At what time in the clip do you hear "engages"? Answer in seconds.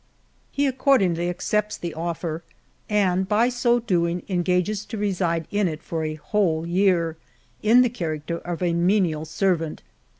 4.27-4.83